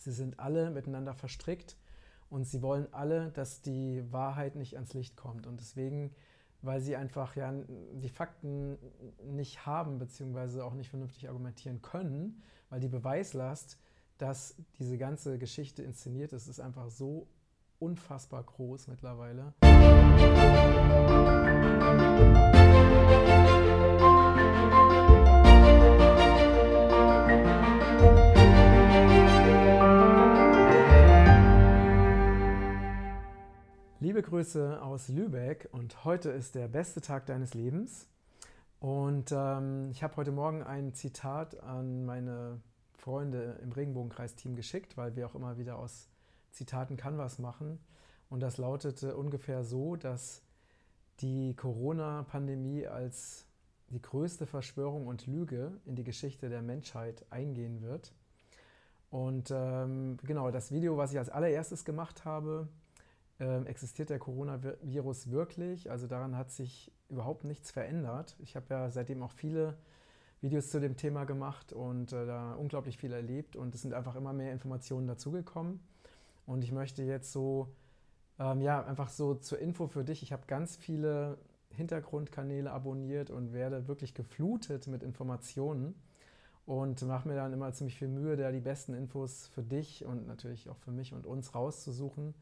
[0.00, 1.76] Sie sind alle miteinander verstrickt
[2.30, 5.46] und sie wollen alle, dass die Wahrheit nicht ans Licht kommt.
[5.46, 6.14] Und deswegen,
[6.62, 7.52] weil sie einfach ja
[7.92, 8.78] die Fakten
[9.24, 13.78] nicht haben, beziehungsweise auch nicht vernünftig argumentieren können, weil die Beweislast,
[14.16, 17.26] dass diese ganze Geschichte inszeniert ist, ist einfach so
[17.78, 19.54] unfassbar groß mittlerweile.
[34.02, 38.08] Liebe Grüße aus Lübeck und heute ist der beste Tag deines Lebens.
[38.78, 42.62] Und ähm, ich habe heute Morgen ein Zitat an meine
[42.94, 46.08] Freunde im Regenbogenkreis-Team geschickt, weil wir auch immer wieder aus
[46.50, 47.78] Zitaten Canvas machen.
[48.30, 50.40] Und das lautete ungefähr so, dass
[51.20, 53.44] die Corona-Pandemie als
[53.90, 58.14] die größte Verschwörung und Lüge in die Geschichte der Menschheit eingehen wird.
[59.10, 62.66] Und ähm, genau, das Video, was ich als allererstes gemacht habe,
[63.40, 65.90] äh, existiert der Coronavirus wirklich?
[65.90, 68.36] Also daran hat sich überhaupt nichts verändert.
[68.38, 69.76] Ich habe ja seitdem auch viele
[70.40, 74.14] Videos zu dem Thema gemacht und äh, da unglaublich viel erlebt und es sind einfach
[74.16, 75.80] immer mehr Informationen dazugekommen.
[76.46, 77.68] Und ich möchte jetzt so,
[78.38, 80.22] ähm, ja, einfach so zur Info für dich.
[80.22, 81.38] Ich habe ganz viele
[81.70, 85.94] Hintergrundkanäle abonniert und werde wirklich geflutet mit Informationen
[86.66, 90.26] und mache mir dann immer ziemlich viel Mühe, da die besten Infos für dich und
[90.26, 92.34] natürlich auch für mich und uns rauszusuchen.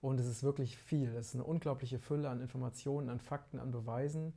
[0.00, 1.14] Und es ist wirklich viel.
[1.16, 4.32] Es ist eine unglaubliche Fülle an Informationen, an Fakten, an Beweisen.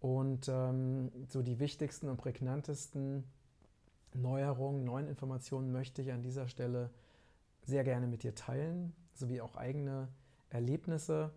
[0.00, 3.24] Und ähm, so die wichtigsten und prägnantesten
[4.14, 6.90] Neuerungen, neuen Informationen möchte ich an dieser Stelle
[7.64, 10.08] sehr gerne mit dir teilen, sowie auch eigene
[10.50, 11.32] Erlebnisse.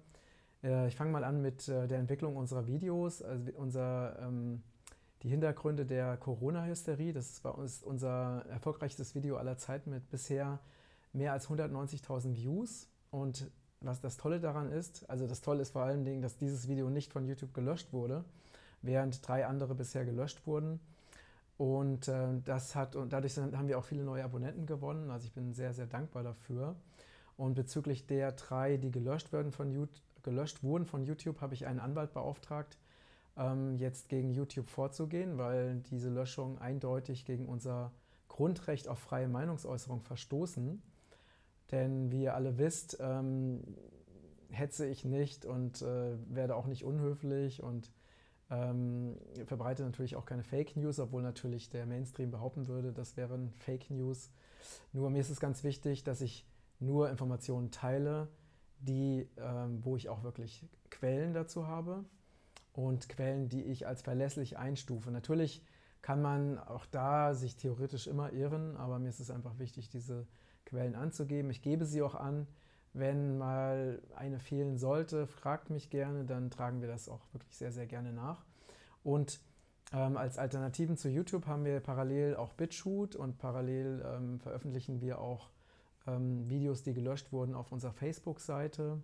[0.63, 3.21] Äh, ich fange mal an mit äh, der Entwicklung unserer Videos.
[3.21, 4.63] Also unser, ähm,
[5.23, 7.13] die Hintergründe der Corona-Hysterie.
[7.13, 10.59] Das war unser erfolgreichstes Video aller Zeiten mit bisher
[11.13, 12.87] mehr als 190.000 Views.
[13.11, 16.67] Und was das Tolle daran ist, also das Tolle ist vor allen Dingen, dass dieses
[16.67, 18.23] Video nicht von YouTube gelöscht wurde,
[18.81, 20.79] während drei andere bisher gelöscht wurden.
[21.57, 25.11] Und äh, das hat, und dadurch haben wir auch viele neue Abonnenten gewonnen.
[25.11, 26.75] Also ich bin sehr, sehr dankbar dafür.
[27.37, 31.65] Und bezüglich der drei, die gelöscht, werden von YouTube, gelöscht wurden von YouTube, habe ich
[31.65, 32.77] einen Anwalt beauftragt,
[33.37, 37.91] ähm, jetzt gegen YouTube vorzugehen, weil diese Löschungen eindeutig gegen unser
[38.27, 40.81] Grundrecht auf freie Meinungsäußerung verstoßen.
[41.71, 43.63] Denn wie ihr alle wisst, ähm,
[44.49, 47.91] hetze ich nicht und äh, werde auch nicht unhöflich und
[48.49, 49.15] ähm,
[49.45, 53.89] verbreite natürlich auch keine Fake News, obwohl natürlich der Mainstream behaupten würde, das wären Fake
[53.89, 54.31] News.
[54.91, 56.45] Nur mir ist es ganz wichtig, dass ich
[56.79, 58.27] nur Informationen teile,
[58.79, 62.03] die, ähm, wo ich auch wirklich Quellen dazu habe
[62.73, 65.11] und Quellen, die ich als verlässlich einstufe.
[65.11, 65.63] Natürlich
[66.01, 70.27] kann man auch da sich theoretisch immer irren, aber mir ist es einfach wichtig, diese
[70.71, 71.51] Quellen anzugeben.
[71.51, 72.47] Ich gebe sie auch an.
[72.93, 77.71] Wenn mal eine fehlen sollte, fragt mich gerne, dann tragen wir das auch wirklich sehr,
[77.71, 78.45] sehr gerne nach.
[79.03, 79.39] Und
[79.93, 85.19] ähm, als Alternativen zu YouTube haben wir parallel auch BitShoot und parallel ähm, veröffentlichen wir
[85.19, 85.51] auch
[86.07, 89.01] ähm, Videos, die gelöscht wurden auf unserer Facebook-Seite,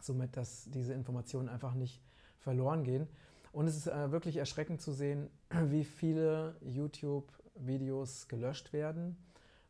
[0.00, 2.02] somit dass diese Informationen einfach nicht
[2.38, 3.08] verloren gehen.
[3.52, 5.30] Und es ist äh, wirklich erschreckend zu sehen,
[5.64, 9.16] wie viele YouTube-Videos gelöscht werden.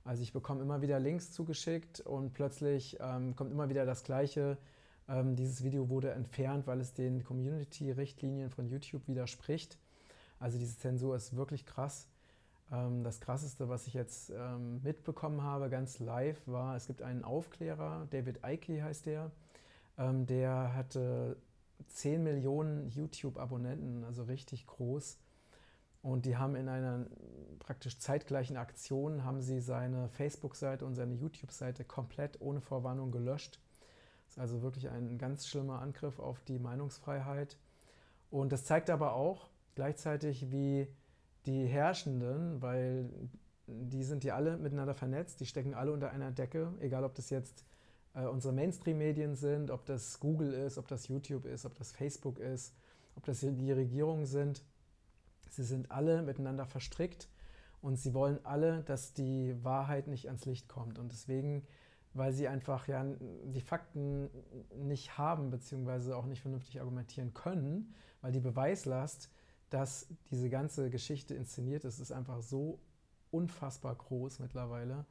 [0.06, 4.56] Also ich bekomme immer wieder Links zugeschickt und plötzlich ähm, kommt immer wieder das Gleiche.
[5.08, 9.78] Ähm, dieses Video wurde entfernt, weil es den Community-Richtlinien von YouTube widerspricht.
[10.38, 12.06] Also diese Zensur ist wirklich krass.
[12.70, 17.24] Ähm, das Krasseste, was ich jetzt ähm, mitbekommen habe, ganz live, war, es gibt einen
[17.24, 19.32] Aufklärer, David Icke heißt der,
[19.98, 21.36] ähm, der hatte
[21.88, 25.18] 10 Millionen YouTube-Abonnenten, also richtig groß.
[26.06, 27.04] Und die haben in einer
[27.58, 33.58] praktisch zeitgleichen Aktion, haben sie seine Facebook-Seite und seine YouTube-Seite komplett ohne Vorwarnung gelöscht.
[34.24, 37.58] Das ist also wirklich ein ganz schlimmer Angriff auf die Meinungsfreiheit.
[38.30, 40.86] Und das zeigt aber auch gleichzeitig, wie
[41.44, 43.10] die Herrschenden, weil
[43.66, 47.30] die sind ja alle miteinander vernetzt, die stecken alle unter einer Decke, egal ob das
[47.30, 47.64] jetzt
[48.14, 52.38] äh, unsere Mainstream-Medien sind, ob das Google ist, ob das YouTube ist, ob das Facebook
[52.38, 52.76] ist,
[53.16, 54.62] ob das die Regierungen sind
[55.48, 57.28] Sie sind alle miteinander verstrickt
[57.80, 60.98] und sie wollen alle, dass die Wahrheit nicht ans Licht kommt.
[60.98, 61.66] Und deswegen,
[62.14, 63.04] weil sie einfach ja
[63.44, 64.28] die Fakten
[64.74, 69.30] nicht haben, beziehungsweise auch nicht vernünftig argumentieren können, weil die Beweislast,
[69.70, 72.80] dass diese ganze Geschichte inszeniert ist, ist einfach so
[73.30, 75.04] unfassbar groß mittlerweile.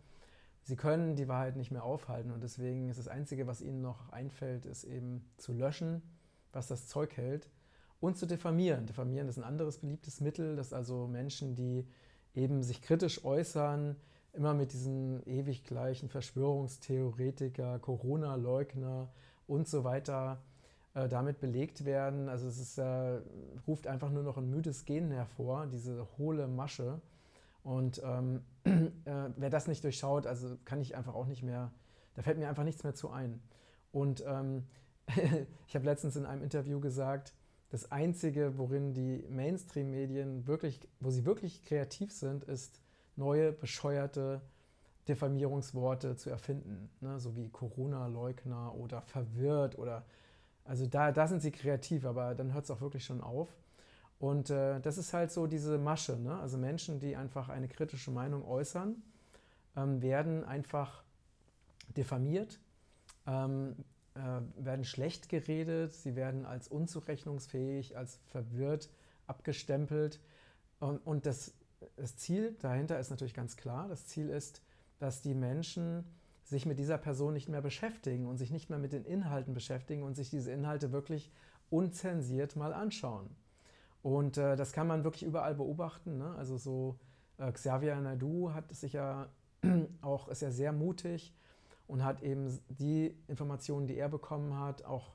[0.63, 4.09] Sie können die Wahrheit nicht mehr aufhalten und deswegen ist das Einzige, was ihnen noch
[4.09, 6.01] einfällt, ist eben zu löschen,
[6.51, 7.49] was das Zeug hält
[8.05, 8.85] und zu diffamieren.
[8.85, 11.85] Diffamieren ist ein anderes beliebtes Mittel, dass also Menschen, die
[12.35, 13.95] eben sich kritisch äußern,
[14.33, 19.09] immer mit diesen ewig gleichen Verschwörungstheoretiker, Corona-Leugner
[19.47, 20.41] und so weiter
[20.93, 22.29] äh, damit belegt werden.
[22.29, 23.21] Also es ist, äh,
[23.65, 27.01] ruft einfach nur noch ein müdes Gen hervor, diese hohle Masche.
[27.63, 31.71] Und ähm, äh, wer das nicht durchschaut, also kann ich einfach auch nicht mehr,
[32.13, 33.41] da fällt mir einfach nichts mehr zu ein.
[33.91, 34.67] Und ähm,
[35.67, 37.33] ich habe letztens in einem Interview gesagt,
[37.75, 42.79] das Einzige, worin die Mainstream-Medien wirklich, wo sie wirklich kreativ sind, ist
[43.17, 44.39] neue, bescheuerte
[45.09, 46.89] Diffamierungsworte zu erfinden.
[47.01, 47.19] Ne?
[47.19, 50.05] So wie Corona-Leugner oder verwirrt oder
[50.63, 53.49] also da, da sind sie kreativ, aber dann hört es auch wirklich schon auf.
[54.19, 56.15] Und äh, das ist halt so diese Masche.
[56.15, 56.39] Ne?
[56.39, 59.03] Also Menschen, die einfach eine kritische Meinung äußern,
[59.75, 61.03] ähm, werden einfach
[61.97, 62.57] diffamiert,
[63.27, 63.75] ähm,
[64.15, 68.89] äh, werden schlecht geredet, sie werden als unzurechnungsfähig, als verwirrt
[69.27, 70.19] abgestempelt.
[70.79, 71.53] Und, und das,
[71.95, 73.87] das Ziel dahinter ist natürlich ganz klar.
[73.87, 74.61] Das Ziel ist,
[74.99, 76.05] dass die Menschen
[76.43, 80.03] sich mit dieser Person nicht mehr beschäftigen und sich nicht mehr mit den Inhalten beschäftigen
[80.03, 81.31] und sich diese Inhalte wirklich
[81.69, 83.29] unzensiert mal anschauen.
[84.03, 86.19] Und äh, das kann man wirklich überall beobachten.
[86.19, 86.35] Ne?
[86.37, 86.99] Also so
[87.37, 89.29] äh, Xavier Naidu hat sich ja
[90.01, 91.33] auch, ist ja sehr mutig
[91.87, 95.13] und hat eben die Informationen, die er bekommen hat, auch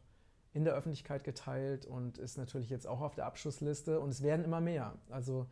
[0.53, 4.45] in der Öffentlichkeit geteilt und ist natürlich jetzt auch auf der Abschussliste und es werden
[4.45, 4.95] immer mehr.
[5.09, 5.47] Also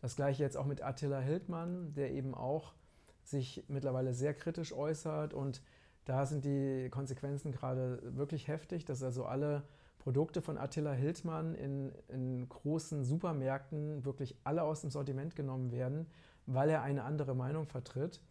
[0.00, 2.74] das gleiche jetzt auch mit Attila Hildmann, der eben auch
[3.22, 5.62] sich mittlerweile sehr kritisch äußert und
[6.06, 9.64] da sind die Konsequenzen gerade wirklich heftig, dass also alle
[9.98, 16.06] Produkte von Attila Hildmann in, in, großen Supermärkten wirklich alle aus dem Sortiment genommen werden,
[16.46, 18.22] weil er eine andere Meinung vertritt.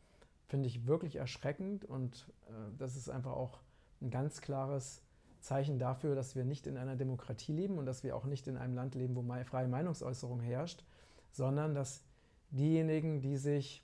[0.47, 3.59] Finde ich wirklich erschreckend und äh, das ist einfach auch
[4.01, 5.01] ein ganz klares
[5.41, 8.57] Zeichen dafür, dass wir nicht in einer Demokratie leben und dass wir auch nicht in
[8.57, 10.83] einem Land leben, wo freie Meinungsäußerung herrscht,
[11.31, 12.03] sondern dass
[12.49, 13.83] diejenigen, die sich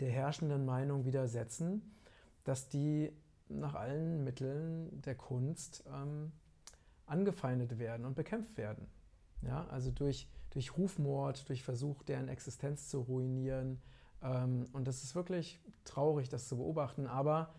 [0.00, 1.82] der herrschenden Meinung widersetzen,
[2.44, 3.12] dass die
[3.48, 6.32] nach allen Mitteln der Kunst ähm,
[7.06, 8.86] angefeindet werden und bekämpft werden.
[9.42, 13.80] Ja, also durch, durch Rufmord, durch Versuch, deren Existenz zu ruinieren.
[14.22, 17.06] Ähm, und das ist wirklich traurig, das zu beobachten.
[17.06, 17.54] Aber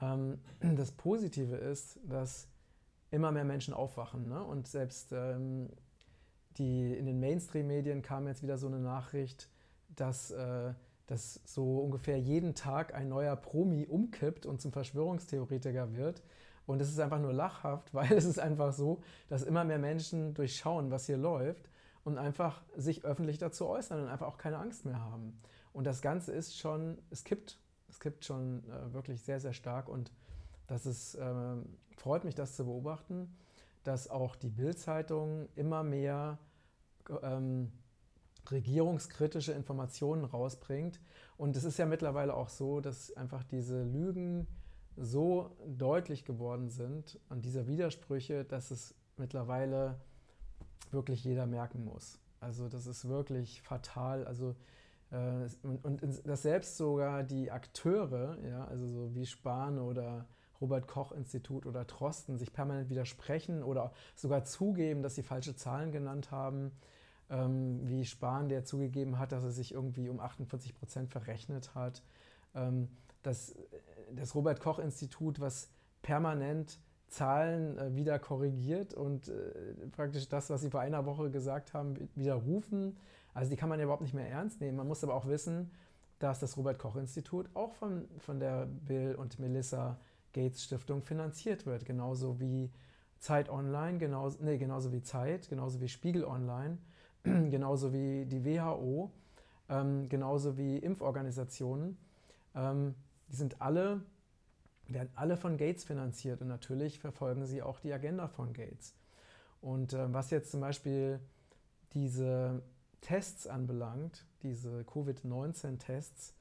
[0.00, 0.38] ähm,
[0.76, 2.48] das Positive ist, dass
[3.10, 4.28] immer mehr Menschen aufwachen.
[4.28, 4.42] Ne?
[4.42, 5.70] Und selbst ähm,
[6.58, 9.48] die, in den Mainstream-Medien kam jetzt wieder so eine Nachricht,
[9.94, 10.74] dass äh,
[11.06, 16.22] dass so ungefähr jeden Tag ein neuer Promi umkippt und zum Verschwörungstheoretiker wird.
[16.66, 20.34] Und es ist einfach nur lachhaft, weil es ist einfach so, dass immer mehr Menschen
[20.34, 21.70] durchschauen, was hier läuft
[22.04, 25.40] und einfach sich öffentlich dazu äußern und einfach auch keine Angst mehr haben.
[25.76, 27.58] Und das Ganze ist schon, es kippt,
[27.90, 30.10] es kippt schon äh, wirklich sehr, sehr stark und
[30.68, 31.56] das ist, äh,
[31.98, 33.36] freut mich, das zu beobachten,
[33.84, 36.38] dass auch die Bild-Zeitung immer mehr
[37.22, 37.70] ähm,
[38.50, 40.98] regierungskritische Informationen rausbringt.
[41.36, 44.46] Und es ist ja mittlerweile auch so, dass einfach diese Lügen
[44.96, 50.00] so deutlich geworden sind und diese Widersprüche, dass es mittlerweile
[50.90, 52.18] wirklich jeder merken muss.
[52.40, 54.26] Also das ist wirklich fatal.
[54.26, 54.56] Also
[55.10, 60.26] äh, und, dass selbst sogar die Akteure, ja, also so wie Spahn oder
[60.60, 65.92] Robert Koch Institut oder Trosten sich permanent widersprechen oder sogar zugeben, dass sie falsche Zahlen
[65.92, 66.72] genannt haben
[67.30, 72.02] ähm, wie Spahn, der zugegeben hat, dass er sich irgendwie um 48 Prozent verrechnet hat.
[72.54, 72.88] Ähm,
[73.22, 73.54] das,
[74.14, 75.68] das Robert-Koch-Institut, was
[76.02, 81.74] permanent Zahlen äh, wieder korrigiert und äh, praktisch das, was sie vor einer Woche gesagt
[81.74, 82.96] haben, widerrufen.
[83.36, 84.78] Also die kann man ja überhaupt nicht mehr ernst nehmen.
[84.78, 85.70] Man muss aber auch wissen,
[86.18, 89.98] dass das Robert-Koch-Institut auch von, von der Bill und Melissa
[90.32, 92.70] Gates Stiftung finanziert wird, genauso wie
[93.18, 96.78] Zeit Online, genauso, nee, genauso wie Zeit, genauso wie Spiegel Online.
[97.24, 99.10] genauso wie die WHO,
[99.68, 101.98] ähm, genauso wie Impforganisationen.
[102.54, 102.94] Ähm,
[103.28, 104.00] die sind alle,
[104.88, 108.94] werden alle von Gates finanziert und natürlich verfolgen sie auch die Agenda von Gates.
[109.60, 111.20] Und äh, was jetzt zum Beispiel
[111.92, 112.62] diese
[113.06, 116.34] Tests anbelangt, diese Covid-19-Tests,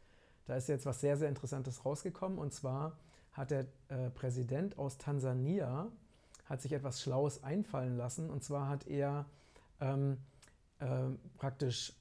[0.45, 2.39] da ist jetzt was sehr, sehr Interessantes rausgekommen.
[2.39, 2.97] Und zwar
[3.33, 5.91] hat der äh, Präsident aus Tansania
[6.45, 8.31] hat sich etwas Schlaues einfallen lassen.
[8.31, 9.27] Und zwar hat er
[9.79, 10.17] ähm,
[10.79, 11.93] äh, praktisch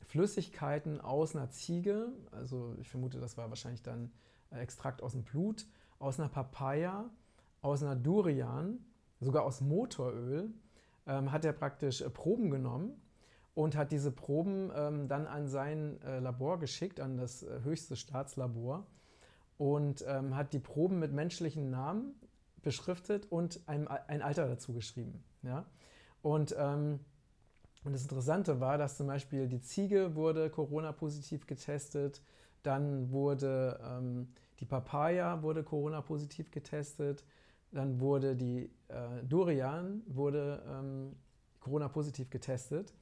[0.00, 4.12] Flüssigkeiten aus einer Ziege, also ich vermute, das war wahrscheinlich dann
[4.50, 5.66] äh, Extrakt aus dem Blut,
[5.98, 7.10] aus einer Papaya,
[7.60, 8.78] aus einer Durian,
[9.20, 10.54] sogar aus Motoröl,
[11.06, 13.02] ähm, hat er praktisch äh, Proben genommen
[13.56, 17.96] und hat diese Proben ähm, dann an sein äh, Labor geschickt, an das äh, höchste
[17.96, 18.86] Staatslabor
[19.56, 22.14] und ähm, hat die Proben mit menschlichen Namen
[22.62, 25.24] beschriftet und ein, ein Alter dazu geschrieben.
[25.42, 25.64] Ja?
[26.20, 27.00] Und ähm,
[27.84, 32.20] und das Interessante war, dass zum Beispiel die Ziege wurde Corona-positiv getestet,
[32.64, 37.24] Dann wurde ähm, die Papaya wurde Corona-positiv getestet.
[37.70, 41.16] Dann wurde die äh, Durian wurde ähm,
[41.60, 42.92] Corona-positiv getestet.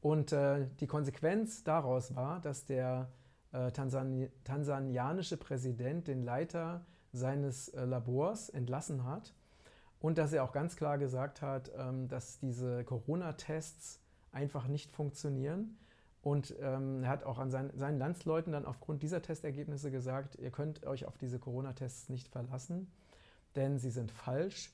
[0.00, 3.08] Und äh, die Konsequenz daraus war, dass der
[3.52, 9.34] äh, Tansani tansanianische Präsident den Leiter seines äh, Labors entlassen hat
[10.00, 14.00] und dass er auch ganz klar gesagt hat, ähm, dass diese Corona-Tests
[14.32, 15.76] einfach nicht funktionieren.
[16.20, 20.50] Und ähm, er hat auch an sein, seinen Landsleuten dann aufgrund dieser Testergebnisse gesagt, ihr
[20.50, 22.90] könnt euch auf diese Corona-Tests nicht verlassen,
[23.56, 24.72] denn sie sind falsch.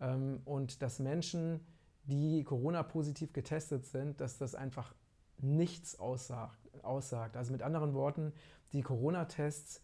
[0.00, 1.60] Ähm, und dass Menschen,
[2.08, 4.94] die Corona-positiv getestet sind, dass das einfach
[5.38, 7.36] nichts aussagt.
[7.36, 8.32] Also mit anderen Worten,
[8.72, 9.82] die Corona-Tests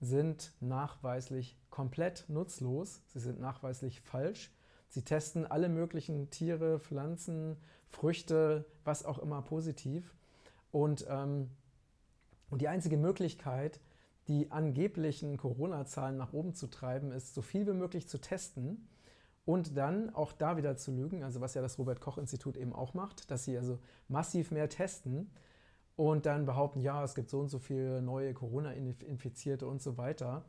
[0.00, 3.02] sind nachweislich komplett nutzlos.
[3.08, 4.50] Sie sind nachweislich falsch.
[4.88, 7.56] Sie testen alle möglichen Tiere, Pflanzen,
[7.88, 10.14] Früchte, was auch immer positiv.
[10.70, 11.50] Und, ähm,
[12.50, 13.80] und die einzige Möglichkeit,
[14.28, 18.88] die angeblichen Corona-Zahlen nach oben zu treiben, ist, so viel wie möglich zu testen
[19.46, 22.74] und dann auch da wieder zu lügen, also was ja das Robert Koch Institut eben
[22.74, 25.30] auch macht, dass sie also massiv mehr testen
[25.94, 30.44] und dann behaupten, ja, es gibt so und so viele neue Corona-Infizierte und so weiter.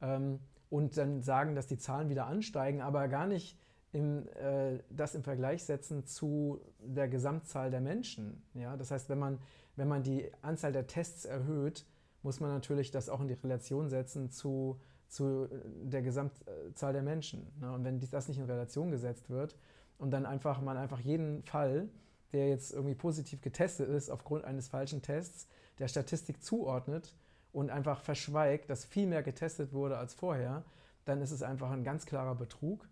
[0.00, 0.38] Ähm,
[0.70, 3.58] und dann sagen, dass die Zahlen wieder ansteigen, aber gar nicht
[3.92, 8.42] im, äh, das im Vergleich setzen zu der Gesamtzahl der Menschen.
[8.54, 8.76] Ja?
[8.76, 9.38] Das heißt, wenn man,
[9.74, 11.84] wenn man die Anzahl der Tests erhöht,
[12.22, 15.48] muss man natürlich das auch in die Relation setzen zu, zu
[15.82, 17.46] der Gesamtzahl der Menschen.
[17.60, 17.72] Ne?
[17.72, 19.56] Und wenn das nicht in Relation gesetzt wird
[19.98, 21.88] und dann einfach man einfach jeden Fall
[22.32, 25.48] der jetzt irgendwie positiv getestet ist aufgrund eines falschen Tests,
[25.78, 27.14] der Statistik zuordnet
[27.52, 30.64] und einfach verschweigt, dass viel mehr getestet wurde als vorher,
[31.04, 32.86] dann ist es einfach ein ganz klarer Betrug.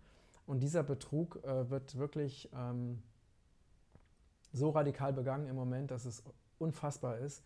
[0.47, 3.02] Und dieser Betrug äh, wird wirklich ähm,
[4.52, 6.23] so radikal begangen im Moment, dass es
[6.59, 7.42] unfassbar ist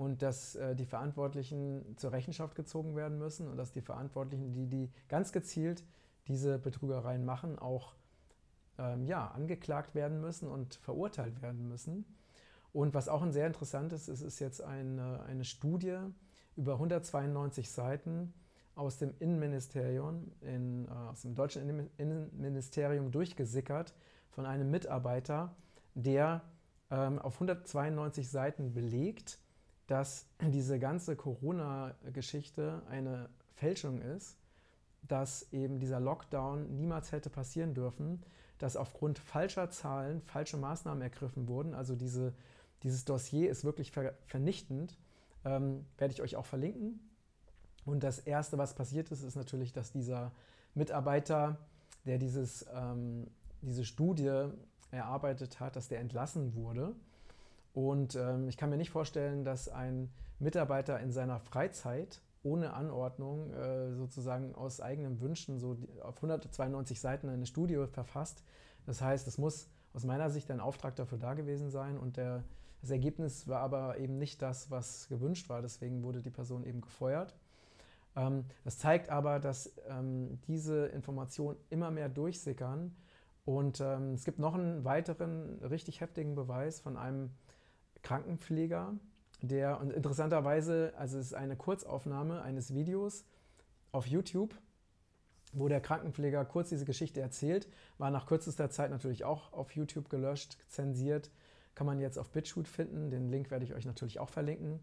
[0.00, 4.66] und dass äh, die Verantwortlichen zur Rechenschaft gezogen werden müssen und dass die Verantwortlichen, die,
[4.66, 5.84] die ganz gezielt
[6.26, 7.92] diese Betrügereien machen, auch
[8.78, 12.06] ähm, ja, angeklagt werden müssen und verurteilt werden müssen.
[12.72, 15.98] Und was auch ein sehr interessantes ist, ist jetzt eine, eine Studie
[16.56, 18.32] über 192 Seiten
[18.76, 23.94] aus dem Innenministerium, in, äh, aus dem deutschen Innenministerium durchgesickert
[24.30, 25.54] von einem Mitarbeiter,
[25.92, 26.40] der
[26.90, 29.38] ähm, auf 192 Seiten belegt,
[29.90, 34.36] dass diese ganze Corona-Geschichte eine Fälschung ist,
[35.02, 38.22] dass eben dieser Lockdown niemals hätte passieren dürfen,
[38.58, 41.74] dass aufgrund falscher Zahlen falsche Maßnahmen ergriffen wurden.
[41.74, 42.34] Also diese,
[42.84, 44.96] dieses Dossier ist wirklich ver vernichtend.
[45.44, 47.00] Ähm, werde ich euch auch verlinken.
[47.84, 50.30] Und das Erste, was passiert ist, ist natürlich, dass dieser
[50.74, 51.58] Mitarbeiter,
[52.06, 53.26] der dieses, ähm,
[53.60, 54.50] diese Studie
[54.92, 56.94] erarbeitet hat, dass der entlassen wurde.
[57.72, 63.52] Und ähm, ich kann mir nicht vorstellen, dass ein Mitarbeiter in seiner Freizeit ohne Anordnung
[63.52, 68.42] äh, sozusagen aus eigenen Wünschen so auf 192 Seiten eine Studie verfasst.
[68.86, 72.44] Das heißt, es muss aus meiner Sicht ein Auftrag dafür da gewesen sein und der,
[72.80, 75.60] das Ergebnis war aber eben nicht das, was gewünscht war.
[75.60, 77.34] Deswegen wurde die Person eben gefeuert.
[78.16, 82.96] Ähm, das zeigt aber, dass ähm, diese Informationen immer mehr durchsickern.
[83.44, 87.30] Und ähm, es gibt noch einen weiteren richtig heftigen Beweis von einem
[88.02, 88.94] Krankenpfleger,
[89.42, 93.24] der, und interessanterweise, also es ist eine Kurzaufnahme eines Videos
[93.92, 94.54] auf YouTube,
[95.52, 100.08] wo der Krankenpfleger kurz diese Geschichte erzählt, war nach kürzester Zeit natürlich auch auf YouTube
[100.08, 101.30] gelöscht, zensiert,
[101.74, 104.80] kann man jetzt auf BitChute finden, den Link werde ich euch natürlich auch verlinken.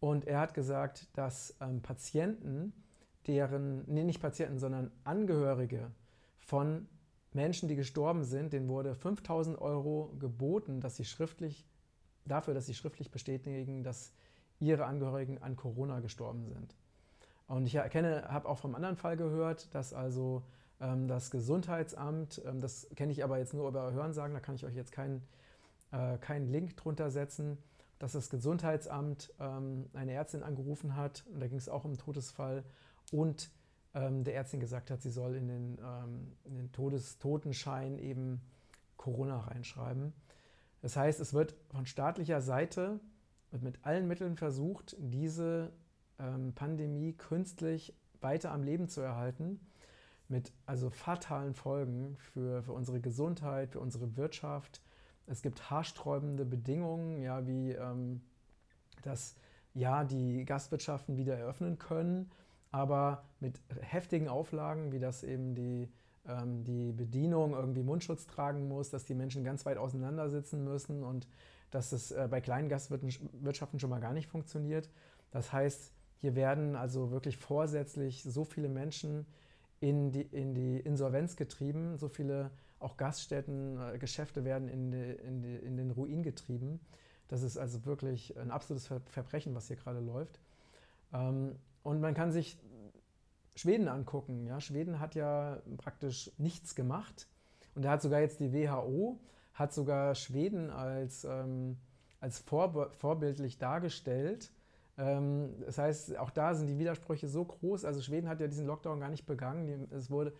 [0.00, 2.72] Und er hat gesagt, dass ähm, Patienten,
[3.26, 5.90] deren, nee, nicht Patienten, sondern Angehörige
[6.38, 6.86] von
[7.32, 11.66] Menschen, die gestorben sind, denen wurde 5000 Euro geboten, dass sie schriftlich
[12.26, 14.12] dafür, dass sie schriftlich bestätigen, dass
[14.58, 16.74] ihre Angehörigen an Corona gestorben sind.
[17.46, 20.42] Und ich erkenne, habe auch vom anderen Fall gehört, dass also
[20.80, 24.64] ähm, das Gesundheitsamt, ähm, das kenne ich aber jetzt nur über Hörensagen, da kann ich
[24.64, 25.22] euch jetzt keinen
[25.92, 27.58] äh, keinen Link drunter setzen,
[27.98, 31.98] dass das Gesundheitsamt ähm, eine Ärztin angerufen hat, und da ging es auch um einen
[31.98, 32.64] Todesfall,
[33.12, 33.50] und
[33.94, 38.42] ähm, der Ärztin gesagt hat, sie soll in den, ähm, in den Todestotenschein eben
[38.96, 40.12] Corona reinschreiben.
[40.82, 43.00] Das heißt, es wird von staatlicher Seite
[43.62, 45.72] mit allen Mitteln versucht, diese
[46.18, 49.60] ähm, Pandemie künstlich weiter am Leben zu erhalten,
[50.28, 54.82] mit also fatalen Folgen für, für unsere Gesundheit, für unsere Wirtschaft.
[55.26, 58.20] Es gibt haarsträubende Bedingungen, ja, wie ähm,
[59.02, 59.36] dass
[59.74, 62.30] ja die Gastwirtschaften wieder eröffnen können,
[62.70, 65.88] aber mit heftigen Auflagen, wie das eben die
[66.28, 71.02] ähm, die Bedienung irgendwie Mundschutz tragen muss, dass die Menschen ganz weit auseinander sitzen müssen
[71.02, 71.28] und
[71.70, 74.88] dass es äh, bei kleinen Gastwirtschaften schon mal gar nicht funktioniert.
[75.30, 79.26] Das heißt, Hier werden also wirklich vorsätzlich so viele Menschen
[79.80, 85.10] in die, in die Insolvenz getrieben, so viele auch Gaststätten, äh, Geschäfte werden in, die,
[85.26, 86.80] in, die, in den Ruin getrieben.
[87.28, 90.40] Das ist also wirklich ein absolutes Verbrechen, was hier gerade läuft.
[91.12, 92.58] Ähm, und man kann sich
[93.56, 94.46] Schweden angucken.
[94.46, 94.60] Ja?
[94.60, 97.26] Schweden hat ja praktisch nichts gemacht.
[97.74, 99.18] Und da hat sogar jetzt die WHO,
[99.54, 101.76] hat sogar Schweden als, ähm,
[102.20, 104.52] als vorbe vorbildlich dargestellt.
[104.98, 107.84] Ähm, das heißt, auch da sind die Widersprüche so groß.
[107.84, 109.88] Also Schweden hat ja diesen Lockdown gar nicht begangen.
[109.90, 110.32] Es, wurde,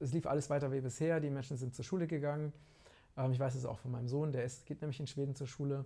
[0.00, 1.20] es lief alles weiter wie bisher.
[1.20, 2.52] Die Menschen sind zur Schule gegangen.
[3.16, 5.46] Ähm, ich weiß es auch von meinem Sohn, der ist, geht nämlich in Schweden zur
[5.46, 5.84] Schule.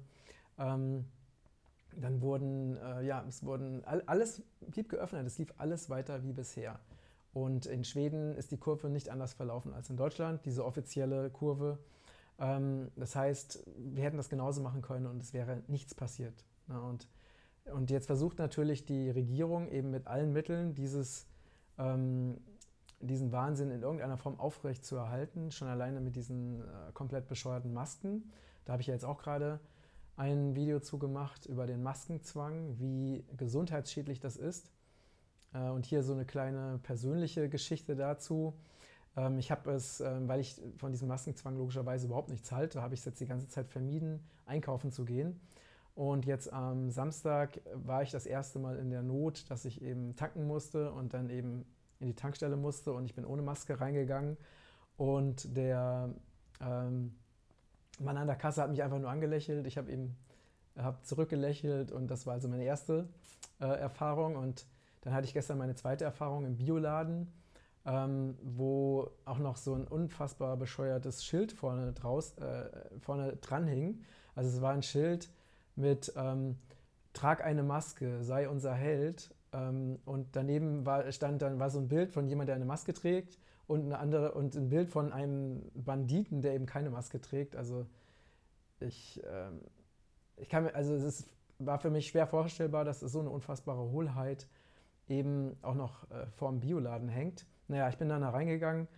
[1.98, 6.78] Dann wurden, äh, ja, es wurden, alles blieb geöffnet, es lief alles weiter wie bisher.
[7.32, 11.78] Und in Schweden ist die Kurve nicht anders verlaufen als in Deutschland, diese offizielle Kurve.
[12.38, 16.44] Ähm, das heißt, wir hätten das genauso machen können und es wäre nichts passiert.
[16.66, 16.80] Ne?
[16.80, 17.08] Und,
[17.72, 21.26] und jetzt versucht natürlich die Regierung eben mit allen Mitteln dieses,
[21.78, 22.38] ähm,
[23.00, 27.72] diesen Wahnsinn in irgendeiner Form aufrecht zu erhalten, schon alleine mit diesen äh, komplett bescheuerten
[27.72, 28.30] Masken.
[28.64, 29.60] Da habe ich ja jetzt auch gerade
[30.16, 34.70] ein Video zugemacht über den Maskenzwang, wie gesundheitsschädlich das ist.
[35.52, 38.54] Äh, und hier so eine kleine persönliche Geschichte dazu.
[39.16, 42.94] Ähm, ich habe es, ähm, weil ich von diesem Maskenzwang logischerweise überhaupt nichts halte, habe
[42.94, 45.40] ich es jetzt die ganze Zeit vermieden, einkaufen zu gehen.
[45.94, 50.14] Und jetzt am Samstag war ich das erste Mal in der Not, dass ich eben
[50.14, 51.64] tanken musste und dann eben
[52.00, 54.36] in die Tankstelle musste und ich bin ohne Maske reingegangen.
[54.98, 56.10] Und der
[56.60, 57.14] ähm,
[57.98, 59.66] Mann an der Kasse hat mich einfach nur angelächelt.
[59.66, 60.14] Ich habe ihm
[60.76, 63.08] hab zurückgelächelt und das war also meine erste
[63.60, 64.36] äh, Erfahrung.
[64.36, 64.66] Und
[65.02, 67.32] dann hatte ich gestern meine zweite Erfahrung im Bioladen,
[67.86, 72.68] ähm, wo auch noch so ein unfassbar bescheuertes Schild vorne, draus, äh,
[73.00, 74.02] vorne dran hing.
[74.34, 75.30] Also es war ein Schild
[75.76, 76.58] mit ähm,
[77.12, 79.34] Trag eine Maske, sei unser Held.
[79.52, 82.92] Ähm, und daneben war, stand dann war so ein Bild von jemand, der eine Maske
[82.92, 87.56] trägt und eine andere und ein Bild von einem Banditen, der eben keine Maske trägt.
[87.56, 87.86] Also
[88.80, 89.60] ich, ähm,
[90.36, 94.46] ich kann mir, also es war für mich schwer vorstellbar, dass so eine unfassbare Hohlheit
[95.08, 97.46] eben auch noch äh, vor dem Bioladen hängt.
[97.68, 98.88] Naja, ich bin dann da reingegangen,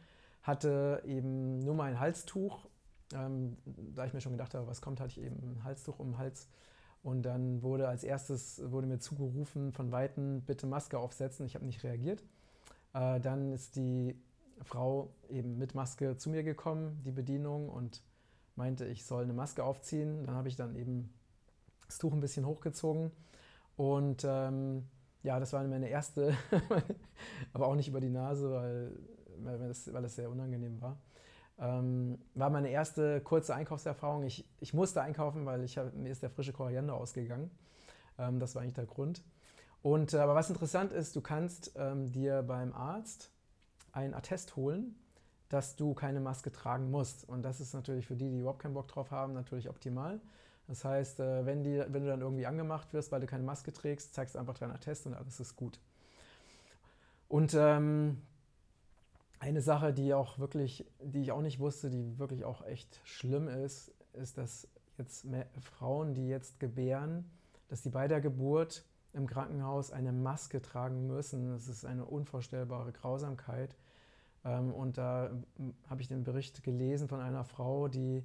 [0.42, 2.69] hatte eben nur mein Halstuch.
[3.14, 6.12] Ähm, da ich mir schon gedacht habe, was kommt, hatte ich eben ein Halstuch um
[6.12, 6.49] den Hals.
[7.03, 11.47] Und dann wurde als erstes wurde mir zugerufen von Weitem, bitte Maske aufsetzen.
[11.47, 12.23] Ich habe nicht reagiert.
[12.92, 14.21] Äh, dann ist die
[14.62, 18.03] Frau eben mit Maske zu mir gekommen, die Bedienung, und
[18.57, 20.27] meinte, ich soll eine Maske aufziehen.
[20.27, 21.12] Dann habe ich dann eben
[21.87, 23.12] das Tuch ein bisschen hochgezogen.
[23.77, 24.88] Und ähm,
[25.23, 26.37] ja, das war meine erste,
[27.53, 28.99] aber auch nicht über die Nase, weil,
[29.38, 30.99] weil, das, weil das sehr unangenehm war.
[31.61, 34.25] Ähm, war meine erste kurze Einkaufserfahrung.
[34.25, 37.51] Ich, ich musste einkaufen, weil ich hab, mir ist der frische Koriander ausgegangen.
[38.18, 39.23] Ähm, das war eigentlich der Grund.
[39.83, 43.31] Und äh, aber was interessant ist, du kannst ähm, dir beim Arzt
[43.99, 44.95] ein Attest holen,
[45.49, 47.29] dass du keine Maske tragen musst.
[47.29, 50.21] Und das ist natürlich für die, die überhaupt keinen Bock drauf haben, natürlich optimal.
[50.67, 53.73] Das heißt, äh, wenn, die, wenn du dann irgendwie angemacht wirst, weil du keine Maske
[53.73, 55.81] trägst, zeigst du einfach deinen Attest und alles ist gut.
[57.29, 58.23] Und ähm,
[59.41, 63.49] eine Sache, die auch wirklich, die ich auch nicht wusste, die wirklich auch echt schlimm
[63.49, 65.27] ist, ist, dass jetzt
[65.61, 67.31] Frauen, die jetzt gebären,
[67.69, 71.53] dass die bei der Geburt im Krankenhaus eine Maske tragen müssen.
[71.53, 73.77] Das ist eine unvorstellbare Grausamkeit.
[74.49, 75.31] Ähm, und da
[75.89, 78.25] habe ich den Bericht gelesen von einer Frau, die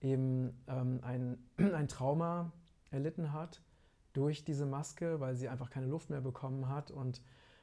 [0.00, 2.52] eben ähm, ein, ein Trauma
[2.90, 3.62] erlitten hat
[4.12, 7.22] durch diese Maske, weil sie einfach keine Luft mehr bekommen hat und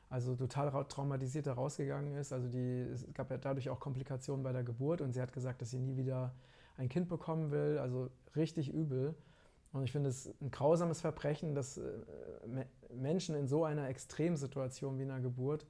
[0.10, 2.34] also total traumatisiert da rausgegangen ist.
[2.34, 5.62] Also die, es gab ja dadurch auch Komplikationen bei der Geburt und sie hat gesagt,
[5.62, 6.34] dass sie nie wieder
[6.78, 7.78] ein Kind bekommen will.
[7.78, 9.14] Also richtig übel.
[9.72, 11.92] Und ich finde es ein grausames Verbrechen, dass äh,
[12.92, 15.68] Menschen in so einer Extremsituation wie einer Geburt,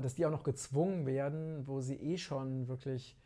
[0.00, 3.16] dass die auch noch gezwungen werden, wo sie eh schon wirklich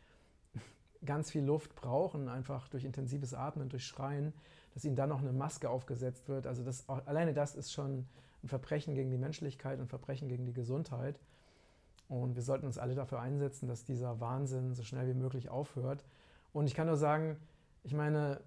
[1.05, 4.33] ganz viel Luft brauchen, einfach durch intensives Atmen, durch Schreien,
[4.73, 6.45] dass ihnen dann noch eine Maske aufgesetzt wird.
[6.45, 8.05] Also das, alleine das ist schon
[8.43, 11.19] ein Verbrechen gegen die Menschlichkeit, ein Verbrechen gegen die Gesundheit.
[12.09, 16.03] Und wir sollten uns alle dafür einsetzen, dass dieser Wahnsinn so schnell wie möglich aufhört.
[16.53, 17.37] Und ich kann nur sagen,
[17.83, 18.41] ich meine,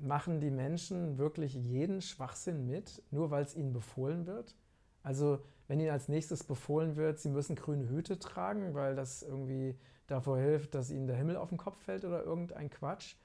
[0.00, 4.54] machen die Menschen wirklich jeden Schwachsinn mit, nur weil es ihnen befohlen wird?
[5.02, 9.78] Also wenn ihnen als nächstes befohlen wird, sie müssen grüne Hüte tragen, weil das irgendwie
[10.06, 13.16] davor hilft, dass ihnen der Himmel auf den Kopf fällt oder irgendein Quatsch.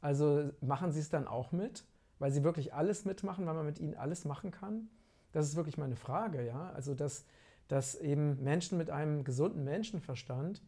[0.00, 1.84] Also machen sie es dann auch mit,
[2.18, 4.88] weil sie wirklich alles mitmachen, weil man mit ihnen alles machen kann?
[5.32, 6.70] Das ist wirklich meine Frage, ja.
[6.70, 7.26] Also dass,
[7.68, 10.62] dass eben Menschen mit einem gesunden Menschenverstand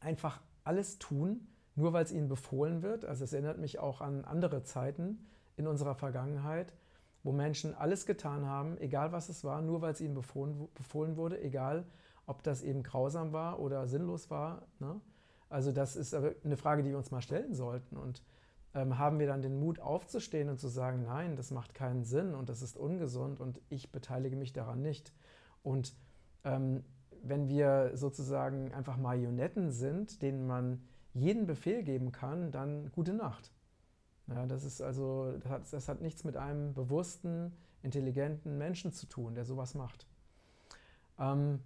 [0.00, 3.06] einfach alles tun, nur weil es ihnen befohlen wird.
[3.06, 6.74] Also es erinnert mich auch an andere Zeiten in unserer Vergangenheit,
[7.22, 11.16] wo Menschen alles getan haben, egal was es war, nur weil es ihnen befohlen, befohlen
[11.16, 11.84] wurde, egal
[12.26, 14.66] ob das eben grausam war oder sinnlos war.
[14.78, 15.00] Ne?
[15.48, 17.96] Also das ist eine Frage, die wir uns mal stellen sollten.
[17.96, 18.22] Und
[18.74, 22.34] ähm, haben wir dann den Mut aufzustehen und zu sagen, nein, das macht keinen Sinn
[22.34, 25.12] und das ist ungesund und ich beteilige mich daran nicht.
[25.62, 25.94] Und
[26.44, 26.84] ähm,
[27.22, 30.82] wenn wir sozusagen einfach Marionetten sind, denen man
[31.14, 33.50] jeden Befehl geben kann, dann gute Nacht.
[34.28, 39.06] Ja, das ist also, das hat, das hat nichts mit einem bewussten, intelligenten Menschen zu
[39.06, 40.06] tun, der sowas macht.
[41.18, 41.60] Ähm,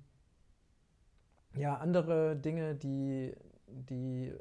[1.55, 3.35] ja, andere Dinge, die,
[3.66, 4.33] die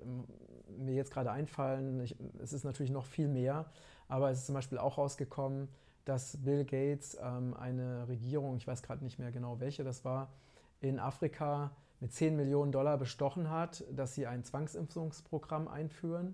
[0.77, 3.65] mir jetzt gerade einfallen, ich, es ist natürlich noch viel mehr,
[4.07, 5.67] aber es ist zum Beispiel auch rausgekommen,
[6.05, 10.31] dass Bill Gates ähm, eine Regierung, ich weiß gerade nicht mehr genau welche das war,
[10.79, 16.34] in Afrika mit 10 Millionen Dollar bestochen hat, dass sie ein Zwangsimpfungsprogramm einführen.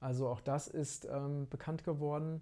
[0.00, 2.40] Also auch das ist ähm, bekannt geworden,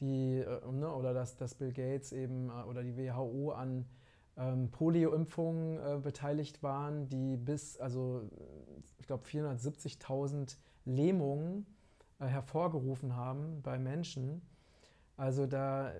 [0.00, 3.86] die, äh, ne, oder dass, dass Bill Gates eben äh, oder die WHO an
[4.36, 8.28] ähm, Polio-Impfungen äh, beteiligt waren, die bis, also
[8.98, 11.66] ich glaube 470.000 Lähmungen
[12.18, 14.42] äh, hervorgerufen haben bei Menschen.
[15.16, 15.94] Also da äh,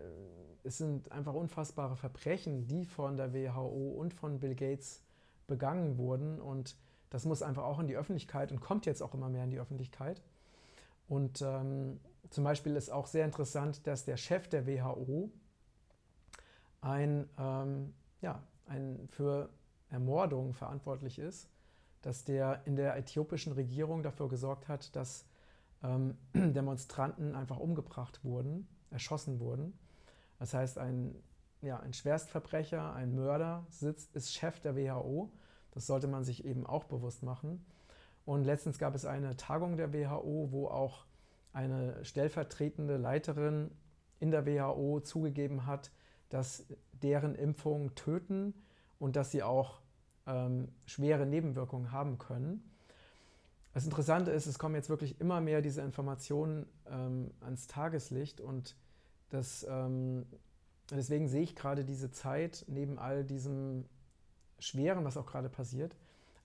[0.62, 5.02] es sind einfach unfassbare Verbrechen, die von der WHO und von Bill Gates
[5.46, 6.40] begangen wurden.
[6.40, 6.76] Und
[7.08, 9.60] das muss einfach auch in die Öffentlichkeit und kommt jetzt auch immer mehr in die
[9.60, 10.22] Öffentlichkeit.
[11.10, 11.98] Und ähm,
[12.30, 15.28] zum Beispiel ist auch sehr interessant, dass der Chef der WHO
[16.80, 19.50] ein, ähm, ja, ein für
[19.88, 21.50] Ermordungen verantwortlich ist,
[22.02, 25.26] dass der in der äthiopischen Regierung dafür gesorgt hat, dass
[25.82, 29.76] ähm, Demonstranten einfach umgebracht wurden, erschossen wurden.
[30.38, 31.16] Das heißt, ein,
[31.60, 35.32] ja, ein Schwerstverbrecher, ein Mörder sitzt, ist Chef der WHO.
[35.72, 37.66] Das sollte man sich eben auch bewusst machen.
[38.30, 41.04] Und letztens gab es eine Tagung der WHO, wo auch
[41.52, 43.72] eine stellvertretende Leiterin
[44.20, 45.90] in der WHO zugegeben hat,
[46.28, 48.54] dass deren Impfungen töten
[49.00, 49.80] und dass sie auch
[50.28, 52.62] ähm, schwere Nebenwirkungen haben können.
[53.72, 58.76] Das Interessante ist, es kommen jetzt wirklich immer mehr diese Informationen ähm, ans Tageslicht und
[59.30, 60.24] das, ähm,
[60.88, 63.86] deswegen sehe ich gerade diese Zeit neben all diesem
[64.60, 65.96] Schweren, was auch gerade passiert,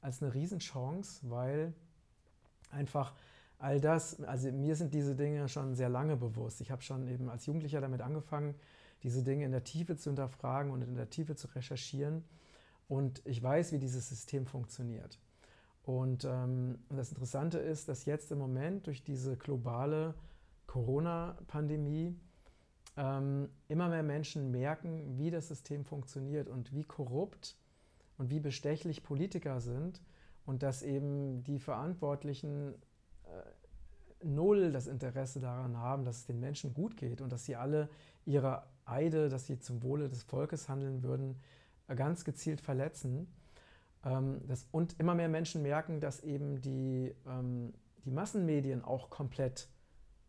[0.05, 1.73] als eine Riesenchance, weil
[2.69, 3.13] einfach
[3.57, 6.61] all das, also mir sind diese Dinge schon sehr lange bewusst.
[6.61, 8.53] Ich habe schon eben als Jugendlicher damit angefangen,
[9.01, 12.23] diese Dinge in der Tiefe zu hinterfragen und in der Tiefe zu recherchieren.
[12.87, 15.19] Und ich weiß, wie dieses System funktioniert.
[15.83, 20.13] Und ähm, das Interessante ist, dass jetzt im Moment durch diese globale
[20.67, 22.15] Corona-Pandemie
[22.97, 27.55] ähm, immer mehr Menschen merken, wie das System funktioniert und wie korrupt
[28.17, 30.01] und wie bestechlich Politiker sind
[30.45, 32.73] und dass eben die Verantwortlichen
[33.23, 37.55] äh, null das Interesse daran haben, dass es den Menschen gut geht und dass sie
[37.55, 37.89] alle
[38.25, 41.39] ihre Eide, dass sie zum Wohle des Volkes handeln würden,
[41.87, 43.27] äh, ganz gezielt verletzen.
[44.03, 47.73] Ähm, das, und immer mehr Menschen merken, dass eben die, ähm,
[48.05, 49.67] die Massenmedien auch komplett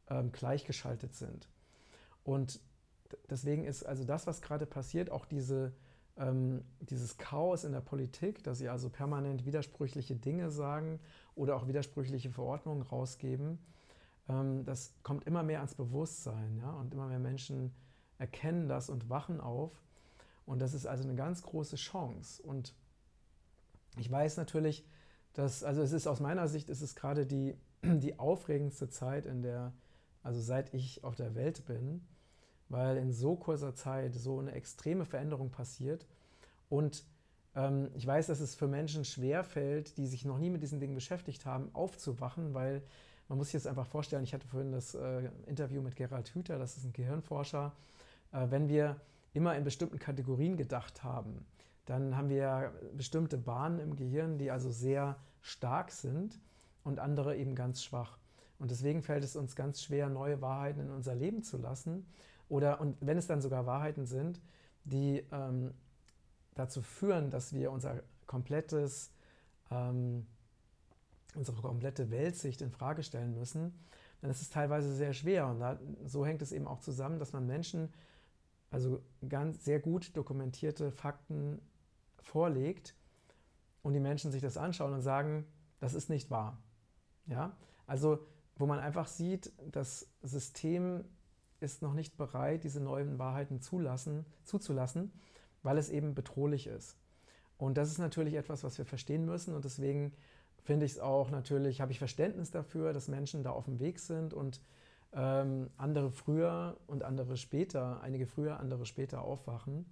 [0.08, 1.48] ähm, gleichgeschaltet sind.
[2.24, 2.60] Und
[3.30, 5.72] deswegen ist also das, was gerade passiert, auch diese,
[6.16, 11.00] ähm, dieses Chaos in der Politik, dass sie also permanent widersprüchliche Dinge sagen
[11.34, 13.58] oder auch widersprüchliche Verordnungen rausgeben,
[14.28, 16.56] ähm, das kommt immer mehr ans Bewusstsein.
[16.58, 16.70] Ja?
[16.70, 17.74] Und immer mehr Menschen
[18.18, 19.72] erkennen das und wachen auf.
[20.44, 22.42] Und das ist also eine ganz große Chance.
[22.42, 22.74] Und
[23.98, 24.86] ich weiß natürlich,
[25.32, 29.42] dass, also es ist aus meiner Sicht, ist es gerade die, die aufregendste Zeit, in
[29.42, 29.72] der,
[30.22, 32.06] also seit ich auf der Welt bin,
[32.68, 36.06] weil in so kurzer Zeit so eine extreme Veränderung passiert.
[36.68, 37.04] Und
[37.54, 40.80] ähm, ich weiß, dass es für Menschen schwer fällt, die sich noch nie mit diesen
[40.80, 42.82] Dingen beschäftigt haben, aufzuwachen, weil
[43.28, 46.58] man muss sich das einfach vorstellen, ich hatte vorhin das äh, Interview mit Gerald Hüther,
[46.58, 47.72] das ist ein Gehirnforscher,
[48.32, 49.00] äh, wenn wir
[49.32, 51.44] immer in bestimmten Kategorien gedacht haben,
[51.86, 56.38] dann haben wir bestimmte Bahnen im Gehirn, die also sehr stark sind
[56.84, 58.18] und andere eben ganz schwach.
[58.58, 62.06] Und deswegen fällt es uns ganz schwer, neue Wahrheiten in unser Leben zu lassen.
[62.48, 64.40] Oder, und wenn es dann sogar Wahrheiten sind,
[64.84, 65.74] die ähm,
[66.54, 69.12] dazu führen, dass wir unser komplettes,
[69.70, 70.26] ähm,
[71.34, 73.74] unsere komplette Weltsicht in Frage stellen müssen,
[74.20, 75.48] dann ist es teilweise sehr schwer.
[75.48, 77.92] Und da, so hängt es eben auch zusammen, dass man Menschen,
[78.70, 81.60] also ganz sehr gut dokumentierte Fakten
[82.18, 82.94] vorlegt
[83.82, 85.46] und die Menschen sich das anschauen und sagen,
[85.78, 86.58] das ist nicht wahr.
[87.26, 87.56] Ja?
[87.86, 91.04] Also, wo man einfach sieht, das System
[91.60, 95.12] ist noch nicht bereit, diese neuen Wahrheiten zulassen, zuzulassen,
[95.62, 96.96] weil es eben bedrohlich ist.
[97.58, 100.12] Und das ist natürlich etwas, was wir verstehen müssen und deswegen
[100.62, 104.00] finde ich es auch natürlich, habe ich Verständnis dafür, dass Menschen da auf dem Weg
[104.00, 104.60] sind und
[105.12, 109.86] ähm, andere früher und andere später, einige früher, andere später aufwachen.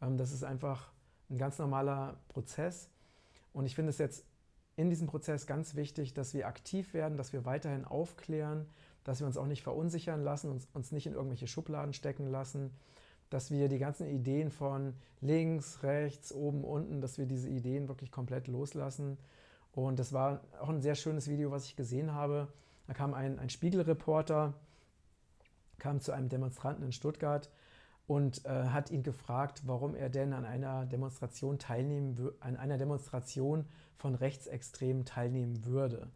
[0.00, 0.92] Ähm, das ist einfach
[1.28, 2.88] ein ganz normaler Prozess.
[3.52, 4.24] Und ich finde es jetzt
[4.76, 8.66] in diesem Prozess ganz wichtig, dass wir aktiv werden, dass wir weiterhin aufklären,
[9.04, 12.70] dass wir uns auch nicht verunsichern lassen, uns, uns nicht in irgendwelche Schubladen stecken lassen,
[13.30, 18.10] dass wir die ganzen Ideen von links, rechts, oben, unten, dass wir diese Ideen wirklich
[18.10, 19.18] komplett loslassen.
[19.72, 22.48] Und das war auch ein sehr schönes Video, was ich gesehen habe.
[22.86, 24.52] Da kam ein, ein Spiegelreporter,
[25.78, 27.50] kam zu einem Demonstranten in Stuttgart
[28.06, 33.64] und äh, hat ihn gefragt, warum er denn an einer Demonstration teilnehmen an einer Demonstration
[33.96, 36.10] von Rechtsextremen teilnehmen würde.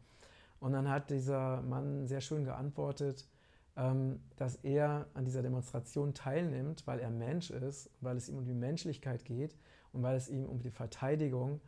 [0.60, 3.28] Und dann hat dieser Mann sehr schön geantwortet,
[3.76, 8.44] ähm, dass er an dieser Demonstration teilnimmt, weil er Mensch ist, weil es ihm um
[8.44, 9.56] die Menschlichkeit geht
[9.92, 11.60] und weil es ihm um die Verteidigung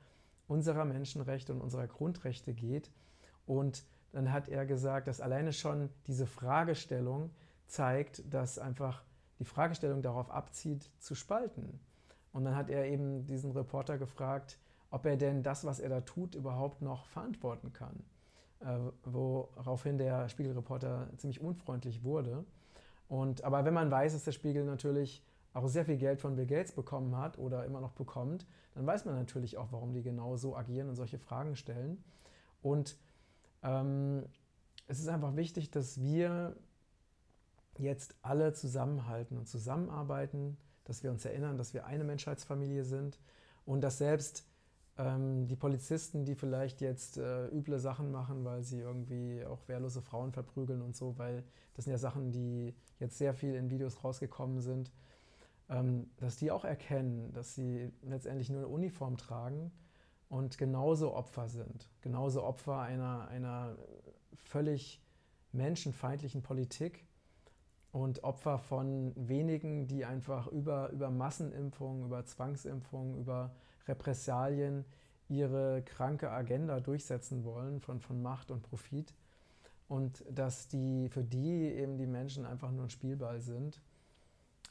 [0.46, 2.90] unserer Menschenrechte und unserer Grundrechte geht.
[3.46, 7.30] Und dann hat er gesagt, dass alleine schon diese Fragestellung
[7.66, 9.04] zeigt, dass einfach
[9.38, 11.78] die Fragestellung darauf abzieht, zu spalten.
[12.32, 14.58] Und dann hat er eben diesen Reporter gefragt,
[14.90, 18.02] ob er denn das, was er da tut, überhaupt noch verantworten kann.
[18.60, 22.44] Äh, woraufhin der Spiegelreporter ziemlich unfreundlich wurde.
[23.08, 26.46] Und, aber wenn man weiß, dass der Spiegel natürlich auch sehr viel Geld von Bill
[26.46, 30.36] Gates bekommen hat oder immer noch bekommt, dann weiß man natürlich auch, warum die genau
[30.36, 32.02] so agieren und solche Fragen stellen.
[32.60, 32.96] Und
[33.62, 34.24] ähm,
[34.88, 36.56] es ist einfach wichtig, dass wir
[37.78, 43.20] jetzt alle zusammenhalten und zusammenarbeiten, dass wir uns erinnern, dass wir eine Menschheitsfamilie sind
[43.64, 44.47] und dass selbst
[44.98, 50.32] die Polizisten, die vielleicht jetzt äh, üble Sachen machen, weil sie irgendwie auch wehrlose Frauen
[50.32, 54.60] verprügeln und so, weil das sind ja Sachen, die jetzt sehr viel in Videos rausgekommen
[54.60, 54.90] sind,
[55.68, 59.70] ähm, dass die auch erkennen, dass sie letztendlich nur eine Uniform tragen
[60.28, 63.76] und genauso Opfer sind, genauso Opfer einer, einer
[64.34, 65.00] völlig
[65.52, 67.06] menschenfeindlichen Politik
[67.92, 73.54] und Opfer von wenigen, die einfach über, über Massenimpfungen, über Zwangsimpfungen, über
[73.88, 74.84] Repressalien
[75.28, 79.14] ihre kranke Agenda durchsetzen wollen von, von Macht und Profit.
[79.88, 83.80] Und dass die für die eben die Menschen einfach nur ein Spielball sind.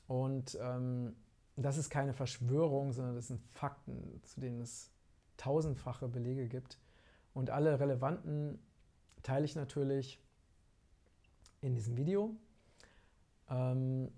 [0.07, 1.15] Und ähm,
[1.55, 4.91] das ist keine Verschwörung, sondern das sind Fakten, zu denen es
[5.37, 6.77] tausendfache Belege gibt.
[7.33, 8.59] Und alle relevanten
[9.23, 10.19] teile ich natürlich
[11.61, 12.35] in diesem Video.
[13.49, 14.11] Ähm,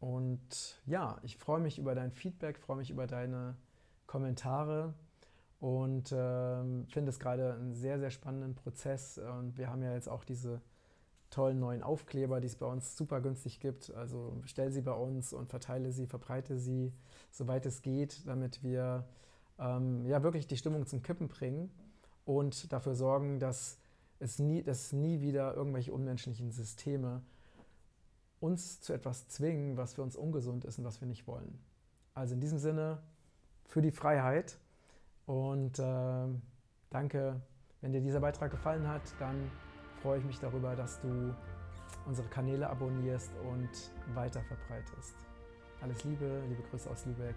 [0.00, 3.56] und ja, ich freue mich über dein Feedback, freue mich über deine
[4.06, 4.94] Kommentare
[5.60, 9.18] und ähm, finde es gerade einen sehr, sehr spannenden Prozess.
[9.18, 10.60] Und wir haben ja jetzt auch diese
[11.30, 13.92] tollen neuen Aufkleber, die es bei uns super günstig gibt.
[13.94, 16.92] Also stell sie bei uns und verteile sie, verbreite sie,
[17.30, 19.08] soweit es geht, damit wir
[19.58, 21.70] ähm, ja wirklich die Stimmung zum Kippen bringen
[22.24, 23.78] und dafür sorgen, dass
[24.18, 27.22] es nie, dass nie wieder irgendwelche unmenschlichen Systeme
[28.40, 31.58] uns zu etwas zwingen, was für uns ungesund ist und was wir nicht wollen.
[32.12, 33.02] Also in diesem Sinne
[33.74, 34.56] für die Freiheit
[35.26, 36.26] und äh,
[36.90, 37.40] danke,
[37.80, 39.50] wenn dir dieser Beitrag gefallen hat, dann
[40.00, 41.34] freue ich mich darüber, dass du
[42.06, 43.68] unsere Kanäle abonnierst und
[44.14, 45.16] weiter verbreitest.
[45.80, 47.34] Alles Liebe, liebe Grüße aus Lübeck.